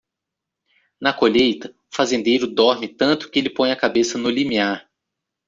[0.99, 4.89] Na colheita, o fazendeiro dorme tanto que ele põe a cabeça no limiar.